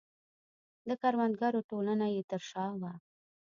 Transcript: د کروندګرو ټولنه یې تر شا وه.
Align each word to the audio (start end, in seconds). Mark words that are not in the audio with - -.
د 0.87 0.89
کروندګرو 1.01 1.65
ټولنه 1.69 2.05
یې 2.13 2.21
تر 2.31 2.41
شا 2.49 2.65
وه. 2.79 2.91